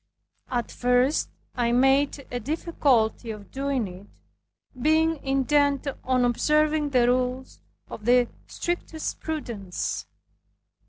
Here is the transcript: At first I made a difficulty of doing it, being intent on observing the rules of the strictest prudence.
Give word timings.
At 0.49 0.71
first 0.71 1.29
I 1.53 1.71
made 1.71 2.25
a 2.31 2.39
difficulty 2.39 3.29
of 3.29 3.51
doing 3.51 3.87
it, 3.87 4.07
being 4.81 5.23
intent 5.23 5.85
on 6.03 6.25
observing 6.25 6.89
the 6.89 7.05
rules 7.07 7.59
of 7.87 8.05
the 8.05 8.27
strictest 8.47 9.19
prudence. 9.19 10.07